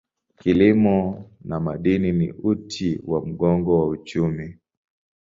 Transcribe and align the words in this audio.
Kilimo 0.39 1.27
na 1.41 1.59
madini 1.59 2.11
ni 2.11 2.31
uti 2.31 3.01
wa 3.07 3.25
mgongo 3.25 3.79
wa 3.79 3.87
uchumi. 3.87 4.57